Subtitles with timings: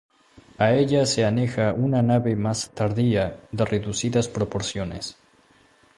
[0.57, 5.15] A ella se aneja una nave más tardía de reducidas proporciones.